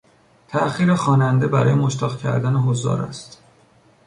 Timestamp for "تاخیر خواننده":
0.47-1.47